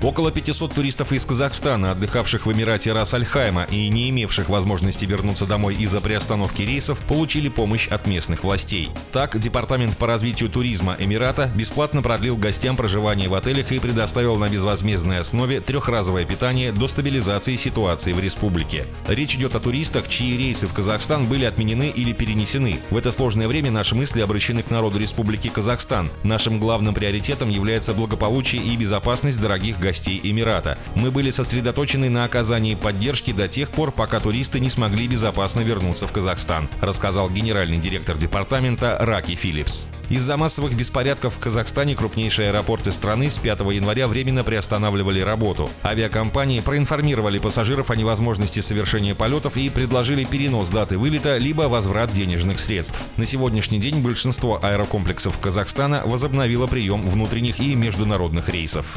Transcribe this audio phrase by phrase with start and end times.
[0.00, 5.74] Около 500 туристов из Казахстана, отдыхавших в Эмирате Рас-Аль-Хайма и не имевших возможности вернуться домой
[5.74, 8.90] из-за приостановки рейсов, получили помощь от местных властей.
[9.10, 14.48] Так, Департамент по развитию туризма Эмирата бесплатно продлил гостям проживание в отелях и предоставил на
[14.48, 18.86] безвозмездной основе трехразовое питание до стабилизации ситуации в республике.
[19.08, 22.78] Речь идет о туристах, чьи рейсы в Казахстан были отменены или перенесены.
[22.90, 26.08] В это сложное время наши мысли обращены к народу Республики Казахстан.
[26.22, 30.76] Нашим главным приоритетом является благополучие и безопасность дорогих гостей гостей Эмирата.
[30.94, 36.06] Мы были сосредоточены на оказании поддержки до тех пор, пока туристы не смогли безопасно вернуться
[36.06, 39.86] в Казахстан, рассказал генеральный директор департамента Раки Филлипс.
[40.08, 45.68] Из-за массовых беспорядков в Казахстане крупнейшие аэропорты страны с 5 января временно приостанавливали работу.
[45.84, 52.58] Авиакомпании проинформировали пассажиров о невозможности совершения полетов и предложили перенос даты вылета либо возврат денежных
[52.58, 52.98] средств.
[53.18, 58.96] На сегодняшний день большинство аэрокомплексов Казахстана возобновило прием внутренних и международных рейсов.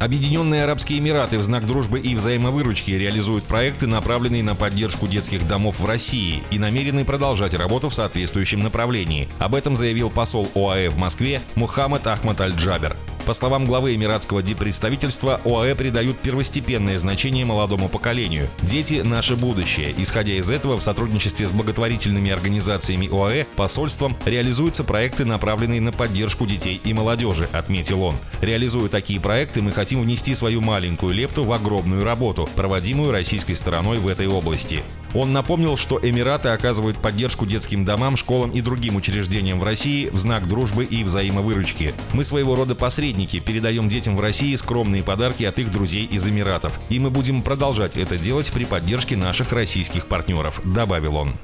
[0.00, 5.78] Объединенные Арабские Эмираты в знак дружбы и взаимовыручки реализуют проекты, направленные на поддержку детских домов
[5.78, 9.28] в России и намерены продолжать работу в соответствующем направлении.
[9.38, 12.96] Об этом заявил посол ОАЭ в Москве Мухаммад Ахмад Аль-Джабер.
[13.26, 18.48] По словам главы эмиратского диппредставительства, ОАЭ придают первостепенное значение молодому поколению.
[18.62, 19.94] Дети– наше будущее.
[19.98, 26.46] Исходя из этого, в сотрудничестве с благотворительными организациями ОАЭ, посольством, реализуются проекты, направленные на поддержку
[26.46, 28.16] детей и молодежи, отметил он.
[28.40, 33.98] Реализуя такие проекты, мы хотим внести свою маленькую лепту в огромную работу, проводимую российской стороной
[33.98, 34.82] в этой области.
[35.14, 40.18] Он напомнил, что Эмираты оказывают поддержку детским домам, школам и другим учреждениям в России в
[40.18, 41.94] знак дружбы и взаимовыручки.
[42.12, 46.80] Мы своего рода посредники, передаем детям в России скромные подарки от их друзей из Эмиратов.
[46.88, 51.34] И мы будем продолжать это делать при поддержке наших российских партнеров, добавил он.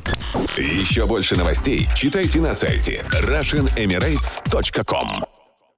[0.56, 5.35] Еще больше новостей читайте на сайте RussianEmirates.com